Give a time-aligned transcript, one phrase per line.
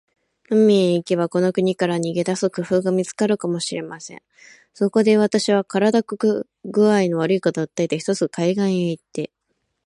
[0.49, 4.23] 海へ行けば、この国から逃げ出す工夫が見つかるかもしれません。
[4.73, 9.29] そこで、私は身体工合の悪いことを訴えて、ひとつ海岸へ行って